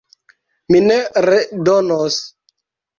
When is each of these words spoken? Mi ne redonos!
Mi 0.71 0.79
ne 0.87 0.97
redonos! 1.29 2.23